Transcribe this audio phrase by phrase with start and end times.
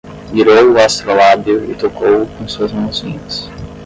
[0.31, 3.47] Mirou o astrolábio e tocou-o com suas mãozinhas